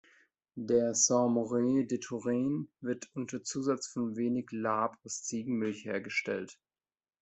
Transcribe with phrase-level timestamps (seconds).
[0.55, 6.57] Der Sainte-Maure de Touraine wird unter Zusatz von wenig Lab aus Ziegenmilch hergestellt.